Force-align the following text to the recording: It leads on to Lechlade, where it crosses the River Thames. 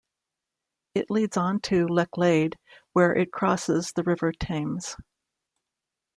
It 0.95 1.11
leads 1.11 1.37
on 1.37 1.59
to 1.59 1.85
Lechlade, 1.85 2.55
where 2.93 3.15
it 3.15 3.31
crosses 3.31 3.91
the 3.93 4.01
River 4.01 4.31
Thames. 4.31 4.95